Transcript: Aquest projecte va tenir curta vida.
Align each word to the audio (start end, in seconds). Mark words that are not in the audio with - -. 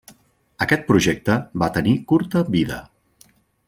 Aquest 0.65 0.87
projecte 0.87 1.37
va 1.65 1.71
tenir 1.79 1.95
curta 2.13 2.45
vida. 2.57 2.85